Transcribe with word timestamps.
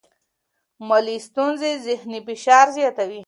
مالي 0.87 1.17
ستونزې 1.27 1.71
ذهنی 1.87 2.19
فشار 2.27 2.65
زیاتوي. 2.77 3.19